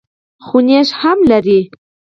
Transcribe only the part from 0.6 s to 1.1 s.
نېشه